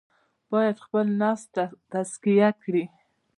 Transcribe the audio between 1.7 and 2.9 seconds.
تزکیه کړي.